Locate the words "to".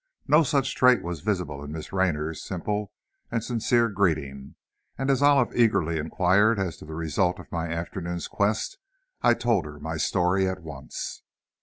6.77-6.85